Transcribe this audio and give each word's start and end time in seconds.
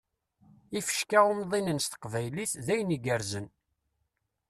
Ifecka 0.79 1.19
umḍinen 1.31 1.79
s 1.85 1.85
teqbaylit, 1.87 2.53
d 2.65 2.67
ayen 2.73 2.95
igerrzen! 2.97 3.47